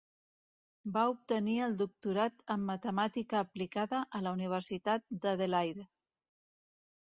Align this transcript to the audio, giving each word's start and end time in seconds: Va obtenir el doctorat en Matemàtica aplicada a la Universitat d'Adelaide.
Va 0.95 1.01
obtenir 1.11 1.57
el 1.65 1.75
doctorat 1.81 2.41
en 2.55 2.65
Matemàtica 2.71 3.39
aplicada 3.41 4.01
a 4.21 4.25
la 4.29 4.35
Universitat 4.41 5.09
d'Adelaide. 5.27 5.89